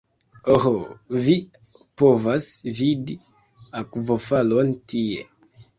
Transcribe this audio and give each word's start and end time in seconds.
Oh 0.53 0.71
vi 1.25 1.35
povas 2.03 2.49
vidi 2.81 3.21
akvofalon 3.83 4.79
tie 4.93 5.25